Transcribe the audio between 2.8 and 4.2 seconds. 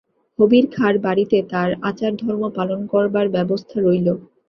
করবার ব্যবস্থা রইল।